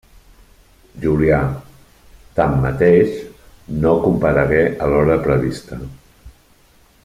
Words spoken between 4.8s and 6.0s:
a l'hora prevista.